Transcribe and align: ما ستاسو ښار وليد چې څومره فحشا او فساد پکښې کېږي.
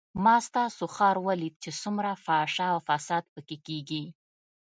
ما 0.23 0.35
ستاسو 0.47 0.83
ښار 0.95 1.15
وليد 1.27 1.55
چې 1.63 1.71
څومره 1.81 2.11
فحشا 2.25 2.67
او 2.75 2.79
فساد 2.87 3.23
پکښې 3.33 3.57
کېږي. 3.67 4.03